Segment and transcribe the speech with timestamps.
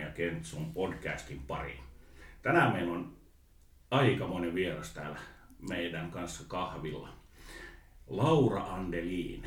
[0.00, 1.80] ja Kentsun podcastin pariin.
[2.42, 3.16] Tänään meillä on
[3.90, 5.18] aika moni vieras täällä
[5.68, 7.08] meidän kanssa kahvilla.
[8.06, 9.46] Laura Andeliin.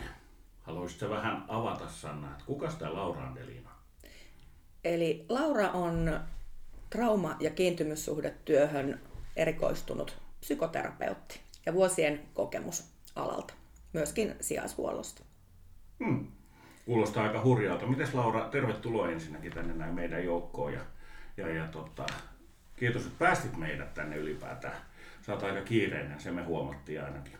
[0.61, 3.73] Haluaisitko vähän avata Sanna, että kuka tämä Laura Andeliin on?
[4.83, 6.19] Eli Laura on
[6.89, 8.99] trauma- ja kiintymyssuhdetyöhön
[9.35, 12.83] erikoistunut psykoterapeutti ja vuosien kokemus
[13.15, 13.53] alalta,
[13.93, 15.23] myöskin sijaishuollosta.
[16.05, 16.27] Hmm.
[16.85, 17.85] Kuulostaa aika hurjalta.
[17.85, 20.81] Mites Laura, tervetuloa ensinnäkin tänne näin meidän joukkoon ja,
[21.37, 22.05] ja, ja tota,
[22.75, 24.75] kiitos, että päästit meidät tänne ylipäätään.
[25.21, 27.37] Sä oot aika kiireinen, se me huomattiin ainakin.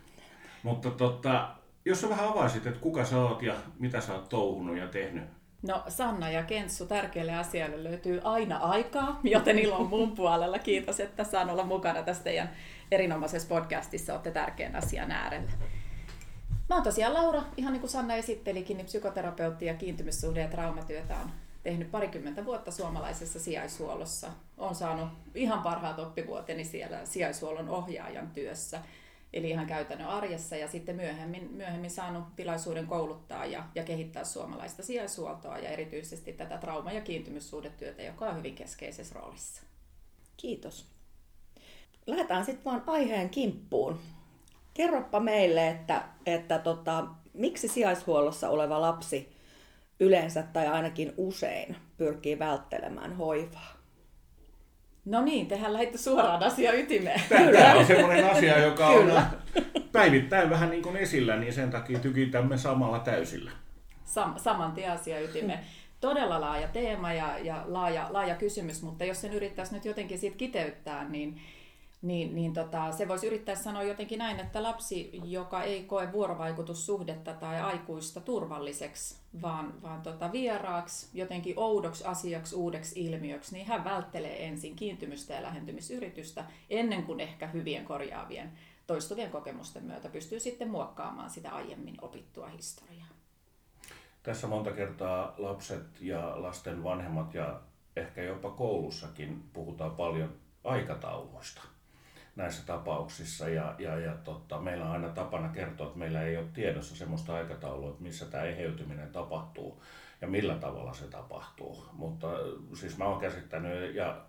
[0.64, 1.50] Mutta tota,
[1.86, 5.24] jos sä vähän avaisit, että kuka sä oot ja mitä sä oot touhunut ja tehnyt
[5.64, 10.60] No Sanna ja Kenssu, tärkeälle asialle löytyy aina aikaa, joten ilo on mun puolella.
[10.60, 12.50] Kiitos, että saan olla mukana tässä teidän
[12.92, 14.14] erinomaisessa podcastissa.
[14.14, 15.52] Olette tärkeän asian äärellä.
[16.70, 21.16] Mä oon tosiaan Laura, ihan niin kuin Sanna esittelikin, niin psykoterapeutti ja kiintymyssuhde- ja traumatyötä
[21.18, 21.32] on
[21.64, 24.32] tehnyt parikymmentä vuotta suomalaisessa sijaishuollossa.
[24.58, 28.82] Olen saanut ihan parhaat oppivuoteni siellä sijaishuollon ohjaajan työssä–
[29.34, 34.84] eli ihan käytännön arjessa ja sitten myöhemmin, myöhemmin saanut tilaisuuden kouluttaa ja, ja kehittää suomalaista
[34.84, 39.62] sijaishuoltoa ja erityisesti tätä trauma- ja kiintymyssuhdetyötä, joka on hyvin keskeisessä roolissa.
[40.38, 40.86] Kiitos.
[42.08, 44.00] Lähdetään sitten vaan aiheen kimppuun.
[44.74, 49.34] Kerropa meille, että, että tota, miksi sijaishuollossa oleva lapsi
[50.00, 53.74] yleensä tai ainakin usein pyrkii välttelemään hoivaa?
[55.06, 57.22] No niin, tehän lähditte suoraan asia ytimeen.
[57.30, 59.12] Tämä on semmoinen asia, joka on
[59.92, 63.52] päivittäin vähän niin kuin esillä, niin sen takia tykitämme samalla täysillä.
[64.06, 65.60] Sam, saman tien asia ytimeen.
[66.02, 70.38] Todella laaja teema ja, ja laaja, laaja kysymys, mutta jos sen yrittäisi nyt jotenkin siitä
[70.38, 71.42] kiteyttää, niin
[72.04, 77.34] niin, niin tota, se voisi yrittää sanoa jotenkin näin, että lapsi, joka ei koe vuorovaikutussuhdetta
[77.34, 84.48] tai aikuista turvalliseksi, vaan, vaan tota vieraaksi, jotenkin oudoksi asiaksi, uudeksi ilmiöksi, niin hän välttelee
[84.48, 88.52] ensin kiintymystä ja lähentymisyritystä ennen kuin ehkä hyvien korjaavien
[88.88, 93.08] toistuvien kokemusten myötä pystyy sitten muokkaamaan sitä aiemmin opittua historiaa.
[94.24, 97.62] Tässä monta kertaa lapset ja lasten vanhemmat ja
[97.96, 101.73] ehkä jopa koulussakin puhutaan paljon aikatauluista
[102.36, 103.50] näissä tapauksissa.
[103.50, 107.36] Ja, ja, ja totta, meillä on aina tapana kertoa, että meillä ei ole tiedossa sellaista
[107.36, 109.84] aikataulua, että missä tämä eheytyminen tapahtuu
[110.22, 111.86] ja millä tavalla se tapahtuu.
[111.92, 112.28] Mutta
[112.74, 114.22] siis mä oon käsittänyt ja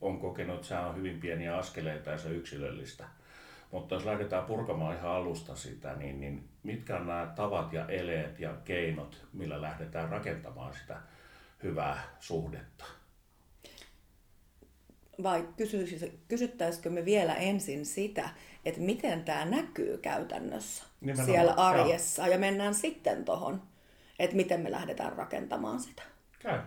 [0.00, 3.04] on kokenut, että se on hyvin pieniä askeleita ja se yksilöllistä.
[3.70, 8.40] Mutta jos lähdetään purkamaan ihan alusta sitä, niin, niin mitkä on nämä tavat ja eleet
[8.40, 10.96] ja keinot, millä lähdetään rakentamaan sitä
[11.62, 12.84] hyvää suhdetta?
[15.22, 15.48] Vai
[16.28, 18.28] kysyttäisikö me vielä ensin sitä,
[18.64, 22.32] että miten tämä näkyy käytännössä Nimenomaan, siellä arjessa joo.
[22.32, 23.62] ja mennään sitten tuohon,
[24.18, 26.02] että miten me lähdetään rakentamaan sitä.
[26.38, 26.60] Käy.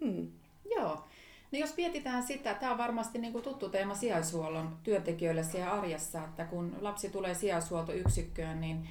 [0.00, 0.28] Mm.
[0.76, 1.04] Joo.
[1.52, 6.24] No jos mietitään sitä, tämä on varmasti niin kuin tuttu teema sijaishuollon työntekijöille siellä arjessa,
[6.24, 8.88] että kun lapsi tulee sijaishuoltoyksikköön, niin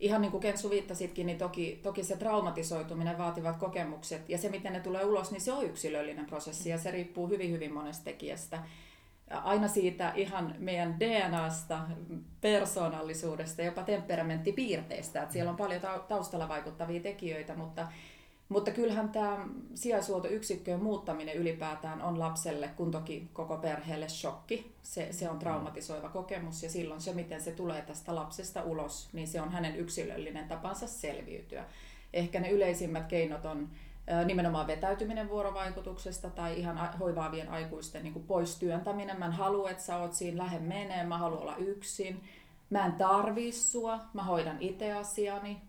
[0.00, 4.72] ihan niin kuin Kentsu viittasitkin, niin toki, toki se traumatisoituminen, vaativat kokemukset ja se, miten
[4.72, 8.62] ne tulee ulos, niin se on yksilöllinen prosessi ja se riippuu hyvin, hyvin monesta tekijästä.
[9.30, 11.80] Aina siitä ihan meidän DNAsta,
[12.40, 17.88] persoonallisuudesta, jopa temperamenttipiirteistä, että siellä on paljon taustalla vaikuttavia tekijöitä, mutta
[18.48, 24.72] mutta kyllähän tämä sijaishuoltoyksikköön muuttaminen ylipäätään on lapselle, kun toki koko perheelle shokki.
[24.82, 29.28] Se, se on traumatisoiva kokemus ja silloin se, miten se tulee tästä lapsesta ulos, niin
[29.28, 31.64] se on hänen yksilöllinen tapansa selviytyä.
[32.12, 33.68] Ehkä ne yleisimmät keinot on
[34.24, 39.18] nimenomaan vetäytyminen vuorovaikutuksesta tai ihan hoivaavien aikuisten niin pois työntäminen.
[39.18, 42.24] Mä en halua, että sä oot siinä lähde menee, mä haluan olla yksin.
[42.70, 45.60] Mä en tarvii sua, mä hoidan itse asiani,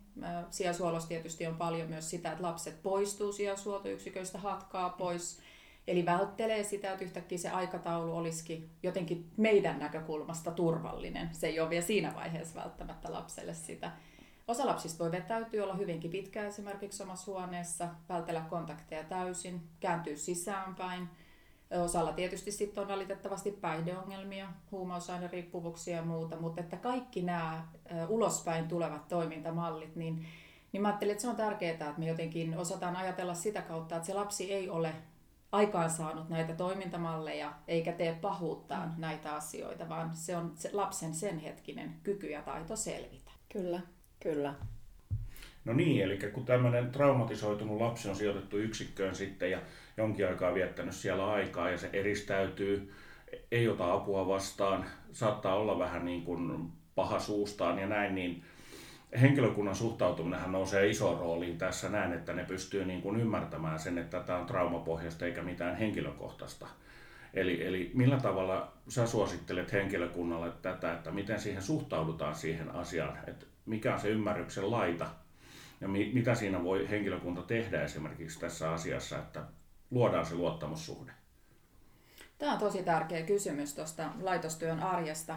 [0.49, 5.39] Sijaishuollossa tietysti on paljon myös sitä, että lapset poistuu sijaishuoltoyksiköistä, hatkaa pois.
[5.87, 11.29] Eli välttelee sitä, että yhtäkkiä se aikataulu olisikin jotenkin meidän näkökulmasta turvallinen.
[11.31, 13.91] Se ei ole vielä siinä vaiheessa välttämättä lapselle sitä.
[14.47, 21.09] Osa lapsista voi vetäytyä, olla hyvinkin pitkään esimerkiksi omassa huoneessa, vältellä kontakteja täysin, kääntyä sisäänpäin–
[21.71, 27.67] Osalla tietysti sitten on valitettavasti päihdeongelmia, huumausaineriippuvuuksia ja muuta, mutta että kaikki nämä
[28.07, 30.25] ulospäin tulevat toimintamallit, niin,
[30.71, 34.07] niin mä ajattelin, että se on tärkeää, että me jotenkin osataan ajatella sitä kautta, että
[34.07, 34.93] se lapsi ei ole
[35.51, 39.01] aikaansaanut näitä toimintamalleja eikä tee pahuuttaan mm.
[39.01, 43.31] näitä asioita, vaan se on se lapsen sen hetkinen kyky ja taito selvitä.
[43.53, 43.81] Kyllä,
[44.19, 44.53] kyllä.
[45.65, 49.61] No niin, eli kun tämmöinen traumatisoitunut lapsi on sijoitettu yksikköön sitten ja
[49.99, 52.93] jonkin aikaa viettänyt siellä aikaa ja se eristäytyy,
[53.51, 58.43] ei ota apua vastaan, saattaa olla vähän niin kuin paha suustaan ja näin, niin
[59.21, 64.19] henkilökunnan suhtautuminenhan nousee iso rooliin tässä näin, että ne pystyy niin kuin ymmärtämään sen, että
[64.19, 66.67] tämä on traumapohjasta eikä mitään henkilökohtaista.
[67.33, 73.45] Eli, eli millä tavalla sä suosittelet henkilökunnalle tätä, että miten siihen suhtaudutaan siihen asiaan, että
[73.65, 75.07] mikä on se ymmärryksen laita?
[75.81, 79.43] Ja mi, mitä siinä voi henkilökunta tehdä esimerkiksi tässä asiassa, että
[79.91, 81.11] luodaan se luottamussuhde?
[82.37, 85.35] Tämä on tosi tärkeä kysymys tuosta laitostyön arjesta.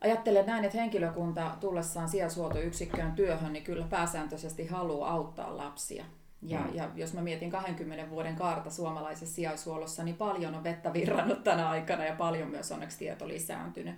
[0.00, 6.04] Ajattelen näin, että henkilökunta tullessaan sijaishuoltoyksikköön työhön, niin kyllä pääsääntöisesti haluaa auttaa lapsia.
[6.42, 6.74] Ja, mm.
[6.74, 11.68] ja jos mä mietin 20 vuoden kaarta suomalaisessa sijaishuollossa, niin paljon on vettä virrannut tänä
[11.68, 13.94] aikana ja paljon myös onneksi tieto lisääntynyt.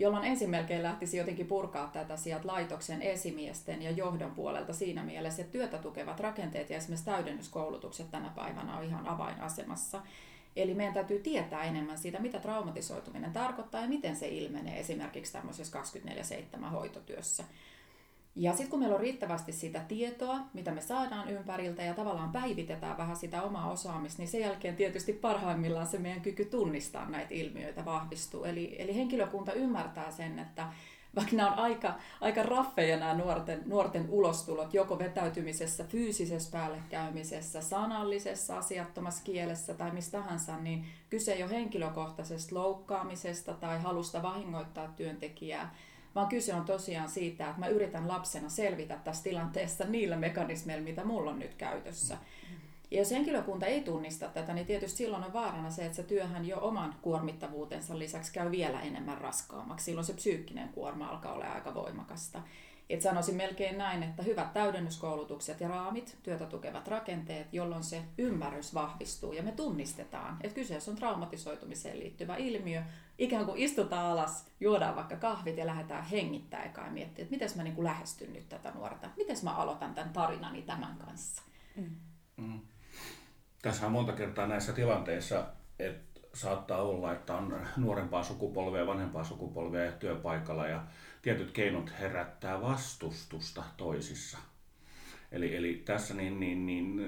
[0.00, 0.50] Jolloin ensin
[0.82, 6.20] lähtisi jotenkin purkaa tätä sieltä laitoksen esimiesten ja johdon puolelta siinä mielessä, että työtä tukevat
[6.20, 10.02] rakenteet ja esimerkiksi täydennyskoulutukset tänä päivänä on ihan avainasemassa.
[10.56, 15.80] Eli meidän täytyy tietää enemmän siitä, mitä traumatisoituminen tarkoittaa ja miten se ilmenee esimerkiksi tämmöisessä
[16.58, 17.44] 24-7 hoitotyössä.
[18.36, 22.98] Ja sitten kun meillä on riittävästi sitä tietoa, mitä me saadaan ympäriltä ja tavallaan päivitetään
[22.98, 27.84] vähän sitä omaa osaamista, niin sen jälkeen tietysti parhaimmillaan se meidän kyky tunnistaa näitä ilmiöitä
[27.84, 28.44] vahvistuu.
[28.44, 30.66] Eli, eli henkilökunta ymmärtää sen, että
[31.14, 38.58] vaikka nämä on aika, aika raffeja nämä nuorten, nuorten ulostulot, joko vetäytymisessä, fyysisessä päällekäymisessä, sanallisessa,
[38.58, 45.74] asiattomassa kielessä tai mistä tahansa, niin kyse ei ole henkilökohtaisesta loukkaamisesta tai halusta vahingoittaa työntekijää,
[46.14, 51.04] vaan kyse on tosiaan siitä, että mä yritän lapsena selvitä tässä tilanteessa niillä mekanismeilla, mitä
[51.04, 52.18] mulla on nyt käytössä.
[52.90, 56.46] Ja jos henkilökunta ei tunnista tätä, niin tietysti silloin on vaarana se, että se työhän
[56.46, 59.84] jo oman kuormittavuutensa lisäksi käy vielä enemmän raskaammaksi.
[59.84, 62.42] Silloin se psyykkinen kuorma alkaa olla aika voimakasta.
[62.90, 68.74] Et sanoisin melkein näin, että hyvät täydennyskoulutukset ja raamit, työtä tukevat rakenteet, jolloin se ymmärrys
[68.74, 72.82] vahvistuu ja me tunnistetaan, että kyseessä on traumatisoitumiseen liittyvä ilmiö.
[73.20, 77.48] Ikään kuin istutaan alas, juodaan vaikka kahvit ja lähdetään hengittää eka ja miettiä, että miten
[77.56, 81.42] mä niin kuin lähestyn nyt tätä nuorta, miten mä aloitan tämän tarinani tämän kanssa.
[81.76, 81.96] Mm.
[82.36, 82.60] Mm.
[83.62, 85.46] Tässä on monta kertaa näissä tilanteissa,
[85.78, 90.84] että saattaa olla, että on nuorempaa sukupolvea, vanhempaa sukupolvea työpaikalla ja
[91.22, 94.38] tietyt keinot herättää vastustusta toisissa.
[95.32, 97.00] Eli, eli tässä niin, niin, niin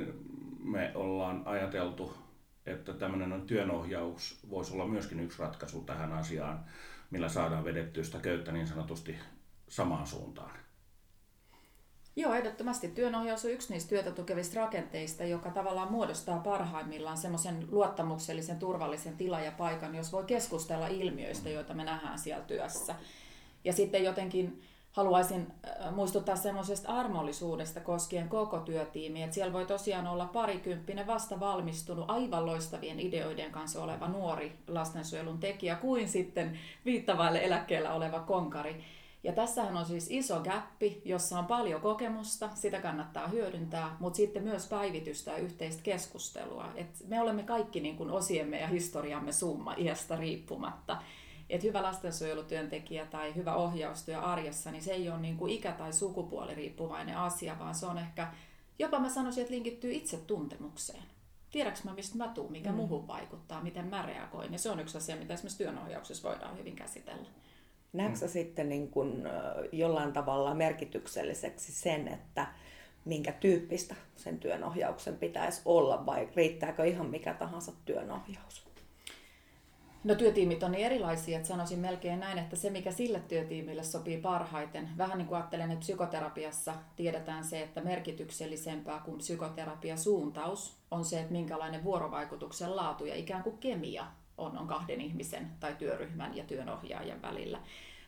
[0.65, 2.22] me ollaan ajateltu,
[2.67, 6.65] että tämmöinen työnohjaus voisi olla myöskin yksi ratkaisu tähän asiaan,
[7.11, 9.17] millä saadaan vedettyä sitä köyttä niin sanotusti
[9.69, 10.63] samaan suuntaan.
[12.17, 18.59] Joo, ehdottomasti työnohjaus on yksi niistä työtä tukevista rakenteista, joka tavallaan muodostaa parhaimmillaan semmoisen luottamuksellisen,
[18.59, 22.95] turvallisen tilan ja paikan, jos voi keskustella ilmiöistä, joita me nähdään siellä työssä.
[23.65, 24.63] Ja sitten jotenkin
[24.93, 25.47] haluaisin
[25.81, 32.05] äh, muistuttaa semmoisesta armollisuudesta koskien koko työtiimiä, että siellä voi tosiaan olla parikymppinen vasta valmistunut
[32.09, 38.85] aivan loistavien ideoiden kanssa oleva nuori lastensuojelun tekijä kuin sitten viittavaille eläkkeellä oleva konkari.
[39.25, 44.43] Ja tässähän on siis iso gappi, jossa on paljon kokemusta, sitä kannattaa hyödyntää, mutta sitten
[44.43, 46.69] myös päivitystä ja yhteistä keskustelua.
[46.75, 50.97] Et me olemme kaikki niin kuin osiemme ja historiamme summa iästä riippumatta
[51.53, 55.93] että hyvä lastensuojelutyöntekijä tai hyvä ohjaustyö arjessa, niin se ei ole niin kuin ikä- tai
[55.93, 58.33] sukupuoli riippuvainen asia, vaan se on ehkä,
[58.79, 61.03] jopa mä sanoisin, että linkittyy itse tuntemukseen.
[61.51, 62.77] Tiedätkö mä, mistä mä tuun, mikä mm.
[62.77, 64.53] muuhun vaikuttaa, miten mä reagoin.
[64.53, 67.29] Ja se on yksi asia, mitä esimerkiksi työnohjauksessa voidaan hyvin käsitellä.
[67.93, 68.31] Näetkö mm.
[68.31, 69.23] sitten niin kuin
[69.73, 72.47] jollain tavalla merkitykselliseksi sen, että
[73.05, 78.72] minkä tyyppistä sen työnohjauksen pitäisi olla vai riittääkö ihan mikä tahansa työnohjaus?
[80.05, 84.21] No työtiimit on niin erilaisia, että sanoisin melkein näin, että se mikä sille työtiimille sopii
[84.21, 91.21] parhaiten, vähän niin kuin ajattelen, että psykoterapiassa tiedetään se, että merkityksellisempää kuin psykoterapiasuuntaus on se,
[91.21, 94.07] että minkälainen vuorovaikutuksen laatu ja ikään kuin kemia
[94.39, 97.61] on, on kahden ihmisen tai työryhmän ja työnohjaajan välillä.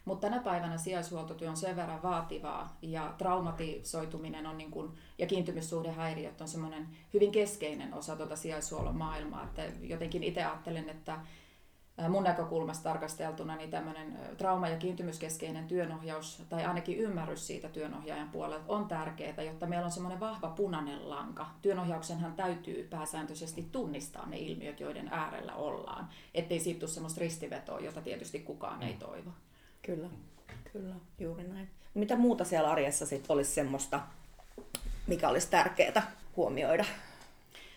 [0.05, 6.41] Mutta tänä päivänä sijaishuoltotyö on sen verran vaativaa ja traumatisoituminen on niin kuin, ja kiintymyssuhdehäiriöt
[6.41, 9.45] on semmoinen hyvin keskeinen osa tuota sijaishuollon maailmaa.
[9.45, 11.19] Että jotenkin itse ajattelen, että
[12.09, 18.65] mun näkökulmasta tarkasteltuna niin tämmöinen trauma- ja kiintymyskeskeinen työnohjaus tai ainakin ymmärrys siitä työnohjaajan puolelta
[18.69, 21.47] on tärkeää, jotta meillä on semmoinen vahva punainen lanka.
[21.63, 28.01] Työnohjauksenhan täytyy pääsääntöisesti tunnistaa ne ilmiöt, joiden äärellä ollaan, ettei siitä tule semmoista ristivetoa, jota
[28.01, 29.31] tietysti kukaan ei toivo.
[29.83, 30.09] Kyllä,
[30.73, 31.71] kyllä, juuri näin.
[31.95, 34.01] Mitä muuta siellä arjessa sitten olisi semmoista,
[35.07, 36.85] mikä olisi tärkeää huomioida?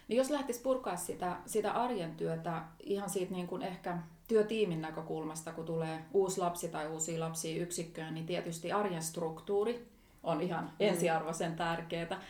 [0.08, 3.98] Niin jos lähtisi purkaa sitä, sitä arjen työtä ihan siitä niin kuin ehkä
[4.28, 9.88] työtiimin näkökulmasta, kun tulee uusi lapsi tai uusi lapsi yksikköön, niin tietysti arjen struktuuri
[10.24, 10.72] on ihan mm.
[10.80, 12.22] ensiarvoisen tärkeää.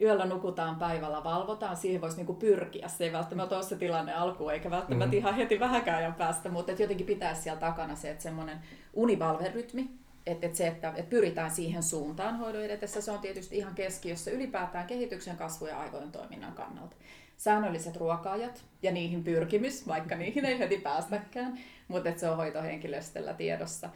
[0.00, 2.88] Yöllä nukutaan, päivällä valvotaan, siihen voisi niinku pyrkiä.
[2.88, 5.18] Se ei välttämättä ole se tilanne alkuun, eikä välttämättä mm.
[5.18, 8.58] ihan heti vähäkään ajan päästä, mutta jotenkin pitäisi siellä takana se, että semmoinen
[8.94, 9.90] univalverytmi,
[10.30, 14.30] että, että se, että, että pyritään siihen suuntaan hoidon edetessä, se on tietysti ihan keskiössä
[14.30, 16.96] ylipäätään kehityksen, kasvu ja aivojen toiminnan kannalta.
[17.36, 21.58] Säännölliset ruokaajat ja niihin pyrkimys, vaikka niihin ei heti päästäkään,
[21.88, 23.90] mutta se on hoitohenkilöstöllä tiedossa.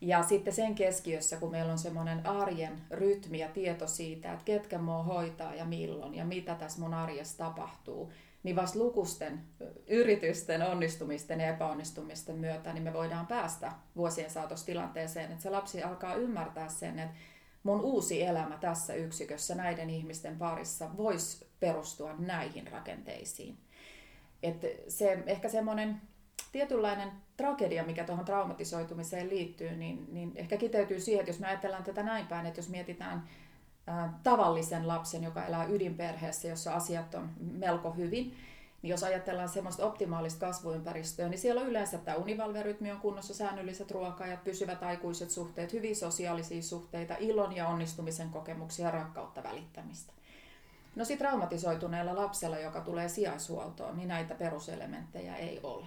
[0.00, 4.78] Ja sitten sen keskiössä, kun meillä on semmoinen arjen rytmi ja tieto siitä, että ketkä
[4.78, 8.12] mua hoitaa ja milloin ja mitä tässä mun arjessa tapahtuu,
[8.44, 9.40] niin vasta lukusten,
[9.86, 15.82] yritysten, onnistumisten ja epäonnistumisten myötä, niin me voidaan päästä vuosien saatossa tilanteeseen, että se lapsi
[15.82, 17.16] alkaa ymmärtää sen, että
[17.62, 23.58] mun uusi elämä tässä yksikössä näiden ihmisten parissa voisi perustua näihin rakenteisiin.
[24.42, 26.00] Että se ehkä semmoinen
[26.52, 31.84] tietynlainen tragedia, mikä tuohon traumatisoitumiseen liittyy, niin, niin ehkä kiteytyy siihen, että jos me ajatellaan
[31.84, 33.28] tätä näin päin, että jos mietitään
[34.22, 38.36] tavallisen lapsen, joka elää ydinperheessä, jossa asiat on melko hyvin,
[38.82, 43.90] niin jos ajatellaan semmoista optimaalista kasvuympäristöä, niin siellä on yleensä tämä univalverytmi on kunnossa, säännölliset
[43.90, 50.12] ruokajat, pysyvät aikuiset suhteet, hyvin sosiaalisia suhteita, ilon ja onnistumisen kokemuksia, rakkautta, välittämistä.
[50.96, 55.84] No sitten traumatisoituneella lapsella, joka tulee sijaishuoltoon, niin näitä peruselementtejä ei ole.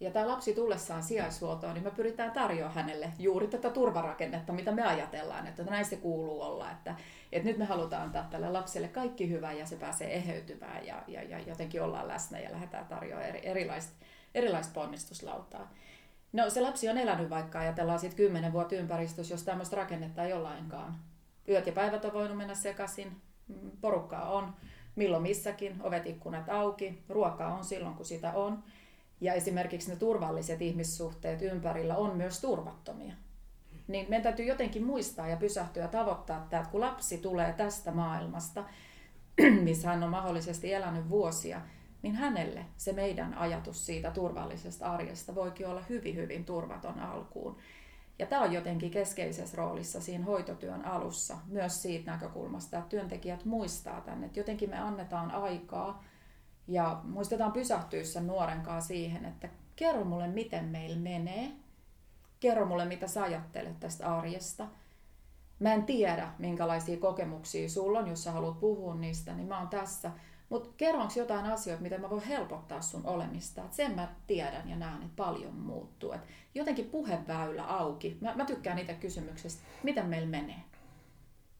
[0.00, 4.82] Ja tämä lapsi tullessaan sijaishuoltoon, niin me pyritään tarjoamaan hänelle juuri tätä turvarakennetta, mitä me
[4.82, 6.70] ajatellaan, että näin se kuuluu olla.
[6.70, 6.94] Että,
[7.32, 11.22] että nyt me halutaan antaa tälle lapselle kaikki hyvää ja se pääsee eheytymään ja, ja,
[11.22, 14.04] ja jotenkin ollaan läsnä ja lähdetään tarjoamaan eri, erilaista,
[14.34, 15.72] erilaista ponnistuslautaa.
[16.32, 20.32] No se lapsi on elänyt vaikka ajatellaan sitten kymmenen vuotta ympäristössä, jos tämmöistä rakennetta ei
[20.32, 20.98] ole lainkaan.
[21.48, 23.16] Yöt ja päivät on voinut mennä sekaisin,
[23.48, 24.54] mm, porukkaa on
[24.96, 28.62] milloin missäkin, ovet ikkunat auki, ruokaa on silloin kun sitä on.
[29.20, 33.14] Ja esimerkiksi ne turvalliset ihmissuhteet ympärillä on myös turvattomia.
[33.88, 37.92] Niin meidän täytyy jotenkin muistaa ja pysähtyä ja tavoittaa tämä, että kun lapsi tulee tästä
[37.92, 38.64] maailmasta,
[39.64, 41.60] missä hän on mahdollisesti elänyt vuosia,
[42.02, 47.56] niin hänelle se meidän ajatus siitä turvallisesta arjesta voikin olla hyvin, hyvin turvaton alkuun.
[48.18, 54.00] Ja tämä on jotenkin keskeisessä roolissa siinä hoitotyön alussa, myös siitä näkökulmasta, että työntekijät muistaa
[54.00, 56.04] tänne, että jotenkin me annetaan aikaa
[56.68, 61.52] ja muistetaan pysähtyä sen nuoren kanssa siihen, että kerro mulle, miten meillä menee.
[62.40, 64.66] Kerro mulle, mitä sä ajattelet tästä arjesta.
[65.58, 69.68] Mä en tiedä, minkälaisia kokemuksia sulla on, jos sä haluat puhua niistä, niin mä oon
[69.68, 70.10] tässä.
[70.48, 73.64] Mutta kerronko jotain asioita, miten mä voin helpottaa sun olemista?
[73.64, 76.12] Et sen mä tiedän ja näen, että paljon muuttuu.
[76.12, 76.20] Et
[76.54, 78.18] jotenkin puheväylä auki.
[78.20, 80.62] Mä, mä tykkään niitä kysymyksestä, miten meillä menee.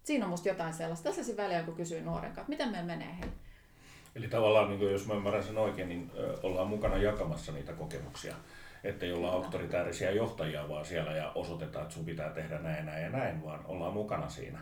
[0.05, 1.13] Siinä on musta jotain sellaista.
[1.13, 3.31] Tässä väliä, kun kysyy nuoren kanssa, miten meillä menee, hei
[4.15, 6.11] Eli tavallaan, niin kuin jos mä ymmärrän sen oikein, niin
[6.43, 8.35] ollaan mukana jakamassa niitä kokemuksia.
[8.85, 13.03] Että ei olla auktoritäärisiä johtajia vaan siellä ja osoitetaan, että sun pitää tehdä näin, näin
[13.03, 14.59] ja näin, vaan ollaan mukana siinä.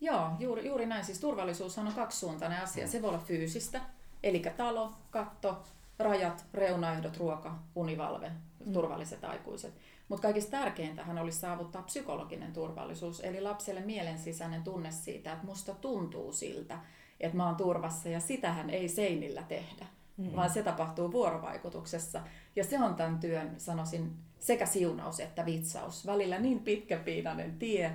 [0.00, 1.04] Joo, juuri, juuri näin.
[1.04, 2.86] Siis turvallisuushan on kaksisuuntainen asia.
[2.86, 3.80] Se voi olla fyysistä,
[4.22, 5.62] eli talo, katto,
[5.98, 8.28] rajat, reunaehdot, ruoka, univalve,
[8.66, 8.72] mm.
[8.72, 9.74] turvalliset aikuiset.
[10.08, 16.32] Mutta kaikista tärkeintähän olisi saavuttaa psykologinen turvallisuus, eli lapselle mielensisäinen tunne siitä, että musta tuntuu
[16.32, 16.78] siltä,
[17.24, 20.36] että mä oon turvassa ja sitähän ei seinillä tehdä, mm.
[20.36, 22.22] vaan se tapahtuu vuorovaikutuksessa.
[22.56, 26.06] Ja se on tämän työn, sanoisin, sekä siunaus että vitsaus.
[26.06, 27.92] Välillä niin pitkäpiinainen tie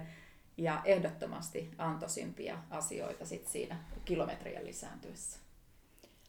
[0.58, 5.40] ja ehdottomasti antosimpia asioita sit siinä kilometrien lisääntyessä.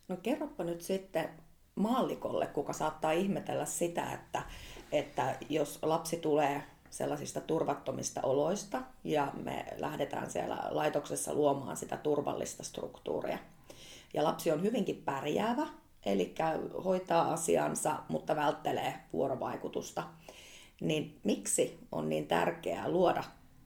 [0.08, 1.28] No kerropa nyt sitten
[1.74, 4.42] maallikolle, kuka saattaa ihmetellä sitä, että,
[4.92, 12.62] että jos lapsi tulee sellaisista turvattomista oloista ja me lähdetään siellä laitoksessa luomaan sitä turvallista
[12.62, 13.38] struktuuria.
[14.14, 15.66] Ja lapsi on hyvinkin pärjäävä,
[16.06, 16.34] eli
[16.84, 20.02] hoitaa asiansa, mutta välttelee vuorovaikutusta.
[20.80, 23.24] Niin miksi on niin tärkeää luoda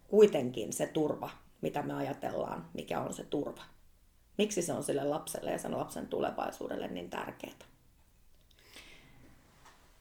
[0.09, 3.63] kuitenkin se turva, mitä me ajatellaan, mikä on se turva?
[4.39, 7.74] Miksi se on sille lapselle ja sen lapsen tulevaisuudelle niin tärkeää?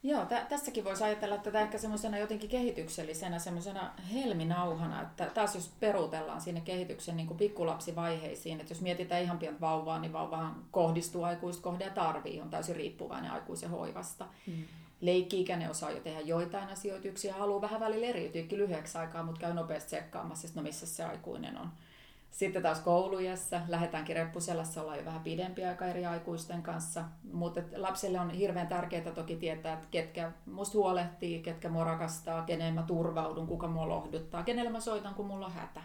[0.06, 5.72] Joo, tä- tässäkin voisi ajatella tätä ehkä semmoisena jotenkin kehityksellisenä semmoisena helminauhana, että taas jos
[5.80, 11.24] peruutellaan sinne kehityksen niin kuin pikkulapsivaiheisiin, että jos mietitään ihan pientä vauvaa, niin vauvahan kohdistuu
[11.24, 14.26] aikuista kohde ja tarvii, on täysin riippuvainen aikuisen hoivasta.
[14.48, 14.64] Mm.
[15.02, 19.54] Leikki-ikäinen osaa jo tehdä joitain asioita, yksi haluaa vähän välillä eriytyäkin lyhyeksi aikaa, mutta käy
[19.54, 21.70] nopeasti tsekkaamassa, että no missä se aikuinen on.
[22.34, 27.04] Sitten taas koulujessa, lähdetäänkin reppuselässä, ollaan jo vähän pidempi aika eri aikuisten kanssa.
[27.34, 32.74] Mutta lapselle on hirveän tärkeää toki tietää, että ketkä musta huolehtii, ketkä mua rakastaa, keneen
[32.74, 35.82] mä turvaudun, kuka mua lohduttaa, kenelle mä soitan, kun mulla on hätä.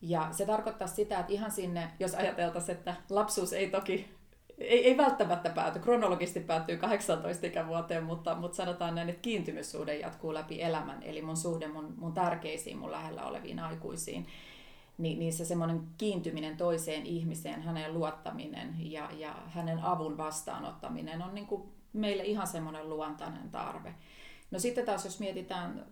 [0.00, 4.14] Ja se tarkoittaa sitä, että ihan sinne, jos ajateltaisiin, että lapsuus ei toki,
[4.58, 10.34] ei, ei välttämättä pääty, kronologisesti päättyy 18 ikävuoteen, mutta, mutta sanotaan näin, että kiintymyssuhde jatkuu
[10.34, 14.26] läpi elämän, eli mun suhde mun, mun tärkeisiin, mun lähellä oleviin aikuisiin
[14.98, 21.34] niin, niin se semmoinen kiintyminen toiseen ihmiseen, hänen luottaminen ja, ja hänen avun vastaanottaminen on
[21.34, 21.62] niin kuin
[21.92, 23.94] meille ihan semmoinen luontainen tarve.
[24.50, 25.86] No sitten taas jos mietitään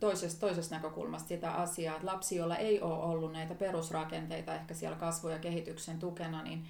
[0.00, 4.96] toisesta, toisesta näkökulmasta sitä asiaa, että lapsi, jolla ei ole ollut näitä perusrakenteita ehkä siellä
[4.96, 6.64] kasvu- ja kehityksen tukena, niin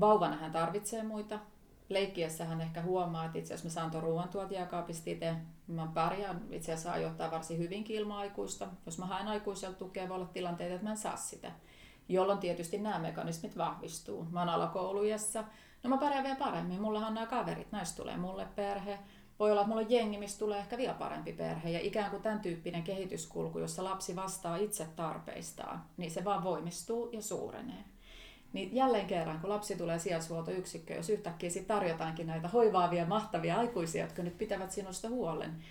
[0.00, 1.38] vauvana hän tarvitsee muita.
[1.88, 5.34] Leikkiessä hän ehkä huomaa, että itse asiassa mä saan tuon ruoantuotijakaapista itse,
[5.66, 8.68] mä pärjään itse asiassa ajoittaa varsin hyvinkin ilman aikuista.
[8.86, 11.52] Jos mä haen aikuiselta tukea, voi olla tilanteita, että mä en saa sitä.
[12.08, 14.26] Jolloin tietysti nämä mekanismit vahvistuu.
[14.30, 15.44] Mä oon alakoulujassa,
[15.82, 16.80] no mä pärjään vielä paremmin.
[16.80, 18.98] Mullahan nämä kaverit, näistä tulee mulle perhe,
[19.38, 21.70] voi olla, että mulla on jengi, mistä tulee ehkä vielä parempi perhe.
[21.70, 27.10] Ja ikään kuin tämän tyyppinen kehityskulku, jossa lapsi vastaa itse tarpeistaan, niin se vaan voimistuu
[27.12, 27.84] ja suurenee.
[28.56, 34.04] Niin jälleen kerran, kun lapsi tulee sijaishuoltoyksikköön, jos yhtäkkiä sit tarjotaankin näitä hoivaavia, mahtavia aikuisia,
[34.04, 35.64] jotka nyt pitävät sinusta huolen,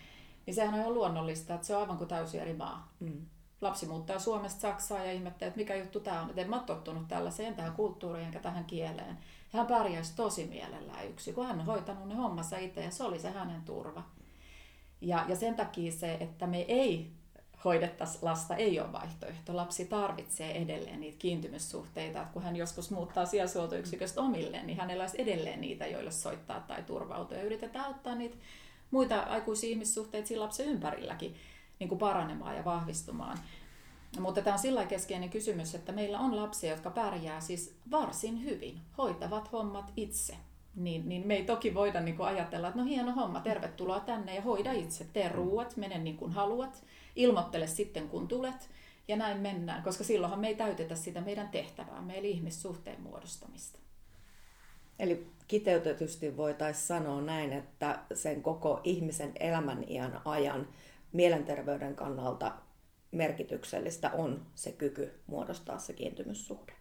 [0.45, 2.93] niin sehän on ihan luonnollista, että se on aivan kuin täysin eri maa.
[2.99, 3.25] Mm.
[3.61, 6.29] Lapsi muuttaa Suomesta Saksaan ja ihmettelee, että mikä juttu tämä on.
[6.29, 9.17] Että en mä tottunut tällaiseen, tähän kulttuuriin enkä tähän kieleen
[9.57, 13.19] hän pärjäisi tosi mielellään yksi, kun hän on hoitanut ne hommassa itse ja se oli
[13.19, 14.03] se hänen turva.
[15.01, 17.11] Ja, ja sen takia se, että me ei
[17.65, 19.55] hoidettaisi lasta, ei ole vaihtoehto.
[19.55, 25.21] Lapsi tarvitsee edelleen niitä kiintymyssuhteita, että kun hän joskus muuttaa sijaisuoltoyksiköstä omilleen, niin hänellä olisi
[25.21, 27.37] edelleen niitä, joille soittaa tai turvautua.
[27.37, 28.37] Ja yritetään ottaa niitä
[28.91, 31.35] muita aikuisia ihmissuhteita siinä lapsen ympärilläkin
[31.79, 33.37] niin kuin paranemaan ja vahvistumaan.
[34.19, 38.81] Mutta tämä on sillä keskeinen kysymys, että meillä on lapsia, jotka pärjää siis varsin hyvin,
[38.97, 40.37] hoitavat hommat itse.
[40.75, 44.35] Niin, niin me ei toki voida niin kuin ajatella, että no hieno homma, tervetuloa tänne
[44.35, 46.83] ja hoida itse, tee ruuat, mene niin kuin haluat,
[47.15, 48.69] ilmoittele sitten kun tulet
[49.07, 53.79] ja näin mennään, koska silloinhan me ei täytetä sitä meidän tehtävää, meidän ihmissuhteen muodostamista.
[54.99, 60.67] Eli kiteytetysti voitaisiin sanoa näin, että sen koko ihmisen elämän iän ajan
[61.11, 62.51] mielenterveyden kannalta
[63.11, 66.74] merkityksellistä on se kyky muodostaa se kiintymyssuhde.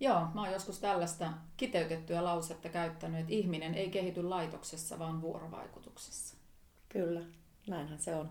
[0.00, 6.36] Joo, mä oon joskus tällaista kiteytettyä lausetta käyttänyt, että ihminen ei kehity laitoksessa, vaan vuorovaikutuksessa.
[6.88, 7.20] Kyllä,
[7.66, 8.30] näinhän se on.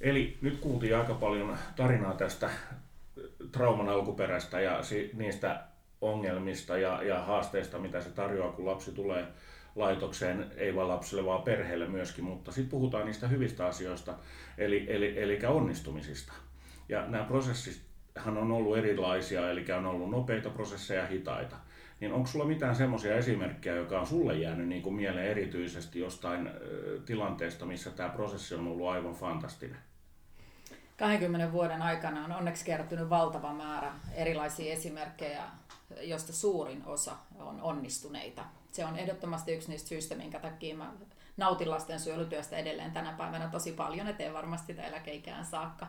[0.00, 2.50] Eli nyt kuultiin aika paljon tarinaa tästä
[3.52, 4.80] trauman alkuperäistä ja
[5.12, 5.64] niistä
[6.00, 9.26] ongelmista ja, ja haasteista, mitä se tarjoaa, kun lapsi tulee
[9.76, 14.14] laitokseen, ei vain lapsille, vaan perheelle myöskin, mutta sitten puhutaan niistä hyvistä asioista,
[14.58, 16.32] eli, eli, eli onnistumisista.
[16.88, 17.24] Ja nämä
[18.18, 21.56] prosessithan on ollut erilaisia, eli on ollut nopeita prosesseja ja hitaita.
[22.00, 26.50] Niin onko sulla mitään semmoisia esimerkkejä, joka on sulle jäänyt niin kuin mieleen erityisesti jostain
[27.06, 29.78] tilanteesta, missä tämä prosessi on ollut aivan fantastinen?
[30.96, 35.42] 20 vuoden aikana on onneksi kertynyt valtava määrä erilaisia esimerkkejä,
[36.02, 40.92] joista suurin osa on onnistuneita se on ehdottomasti yksi niistä syistä, minkä takia mä
[41.36, 45.86] nautin lastensuojelutyöstä edelleen tänä päivänä tosi paljon, ettei varmasti eläkeikään saakka.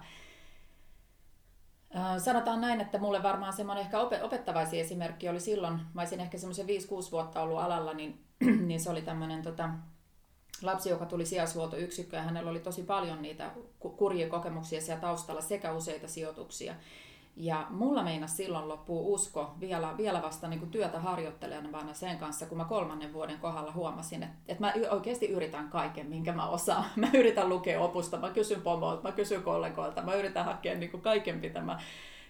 [2.18, 6.68] Sanotaan näin, että mulle varmaan semmoinen ehkä opettavaisi esimerkki oli silloin, mä olisin ehkä semmoisen
[6.68, 6.70] 5-6
[7.12, 8.26] vuotta ollut alalla, niin,
[8.68, 9.70] niin se oli tämmöinen tota,
[10.62, 16.08] lapsi, joka tuli sijaishuoltoyksikköön, hänellä oli tosi paljon niitä kurjia kokemuksia siellä taustalla sekä useita
[16.08, 16.76] sijoituksia.
[17.42, 22.46] Ja mulla meinasi silloin loppuu usko vielä, vielä vasta niin kuin työtä harjoittelevana sen kanssa,
[22.46, 26.86] kun mä kolmannen vuoden kohdalla huomasin, että, että mä oikeasti yritän kaiken, minkä mä osaan.
[26.96, 31.02] Mä yritän lukea opusta, mä kysyn pomolta, mä kysyn kollegoilta, mä yritän hakea niin kuin
[31.02, 31.80] kaiken, mitä mä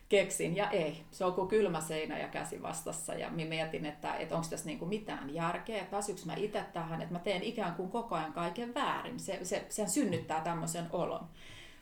[0.10, 0.56] keksin.
[0.56, 3.14] Ja ei, se on kuin kylmä seinä ja käsi vastassa.
[3.14, 7.02] Ja mä mietin, että, että onko tässä niin kuin mitään järkeä, väsyks mä itse tähän,
[7.02, 9.20] että mä teen ikään kuin koko ajan kaiken väärin.
[9.20, 11.28] Se, se, se synnyttää tämmöisen olon.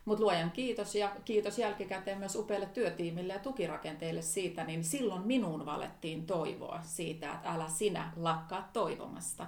[0.07, 5.65] Mutta luojan kiitos ja kiitos jälkikäteen myös upeille työtiimille ja tukirakenteille siitä, niin silloin minuun
[5.65, 9.47] valettiin toivoa siitä, että älä sinä lakkaa toivomasta.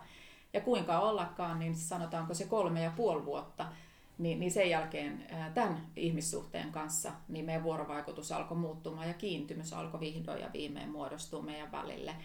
[0.53, 3.65] Ja kuinka ollakaan, niin sanotaanko se kolme ja puoli vuotta,
[4.17, 9.99] niin, niin sen jälkeen tämän ihmissuhteen kanssa niin meidän vuorovaikutus alkoi muuttumaan ja kiintymys alkoi
[9.99, 12.15] vihdoin ja viimein muodostua meidän välille.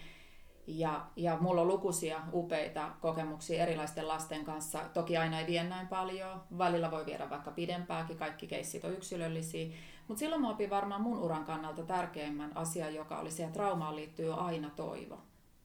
[0.67, 4.79] Ja, ja mulla on lukuisia upeita kokemuksia erilaisten lasten kanssa.
[4.93, 6.41] Toki aina ei vie näin paljon.
[6.57, 8.17] Välillä voi viedä vaikka pidempääkin.
[8.17, 9.75] Kaikki keissit on yksilöllisiä.
[10.07, 13.95] Mutta silloin mä opin varmaan mun uran kannalta tärkeimmän asian, joka oli se, että traumaan
[13.95, 15.17] liittyy aina toivo.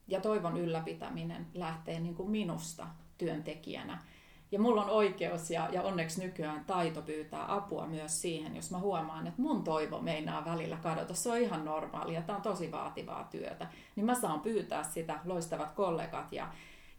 [0.07, 2.87] Ja toivon ylläpitäminen lähtee niin kuin minusta
[3.17, 4.03] työntekijänä
[4.51, 8.79] ja mulla on oikeus ja, ja onneksi nykyään taito pyytää apua myös siihen, jos mä
[8.79, 11.13] huomaan, että mun toivo meinaa välillä kadota.
[11.13, 13.67] Se on ihan normaalia, tämä on tosi vaativaa työtä.
[13.95, 16.47] Niin mä saan pyytää sitä, loistavat kollegat ja,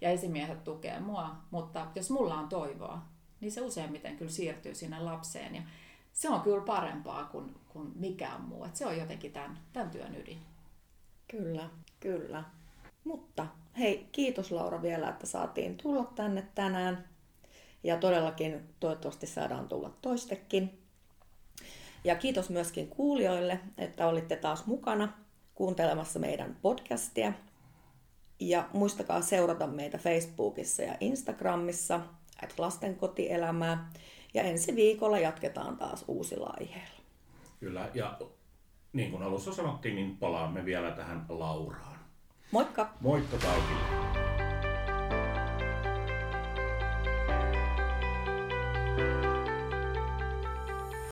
[0.00, 1.36] ja esimiehet tukee mua.
[1.50, 3.02] Mutta jos mulla on toivoa,
[3.40, 5.54] niin se useimmiten kyllä siirtyy sinne lapseen.
[5.54, 5.62] Ja
[6.12, 8.64] se on kyllä parempaa kuin, kuin mikään muu.
[8.64, 10.38] Et se on jotenkin tämän, tämän työn ydin.
[11.28, 11.68] Kyllä,
[12.00, 12.44] kyllä.
[13.04, 13.46] Mutta
[13.78, 17.11] hei, kiitos Laura vielä, että saatiin tulla tänne tänään.
[17.84, 20.82] Ja todellakin toivottavasti saadaan tulla toistekin.
[22.04, 25.12] Ja kiitos myöskin kuulijoille, että olitte taas mukana
[25.54, 27.32] kuuntelemassa meidän podcastia.
[28.40, 32.00] Ja muistakaa seurata meitä Facebookissa ja Instagramissa,
[32.42, 33.90] at lastenkotielämää.
[34.34, 37.02] Ja ensi viikolla jatketaan taas uusilla aiheilla.
[37.60, 38.18] Kyllä, ja
[38.92, 41.98] niin kuin alussa sanottiin, niin palaamme vielä tähän Lauraan.
[42.52, 42.94] Moikka!
[43.00, 44.41] Moikka kaikille!